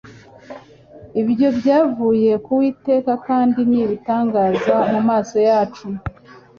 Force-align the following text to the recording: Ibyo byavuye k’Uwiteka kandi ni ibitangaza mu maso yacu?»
Ibyo 1.21 1.47
byavuye 1.57 2.31
k’Uwiteka 2.45 3.11
kandi 3.27 3.59
ni 3.69 3.77
ibitangaza 3.85 4.75
mu 4.91 4.99
maso 5.09 5.37
yacu?» 5.47 5.85